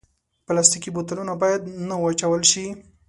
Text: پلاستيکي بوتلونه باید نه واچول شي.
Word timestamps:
پلاستيکي 0.45 0.89
بوتلونه 0.95 1.33
باید 1.41 1.61
نه 1.87 1.95
واچول 2.01 2.41
شي. 2.51 2.65